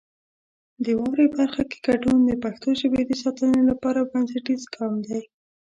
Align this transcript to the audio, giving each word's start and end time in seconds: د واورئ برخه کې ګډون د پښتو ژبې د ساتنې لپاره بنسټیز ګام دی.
د 0.83 0.85
واورئ 0.99 1.27
برخه 1.35 1.63
کې 1.69 1.77
ګډون 1.87 2.19
د 2.25 2.31
پښتو 2.43 2.69
ژبې 2.79 3.01
د 3.05 3.11
ساتنې 3.23 3.61
لپاره 3.69 4.07
بنسټیز 4.11 4.61
ګام 4.75 4.93
دی. 5.07 5.21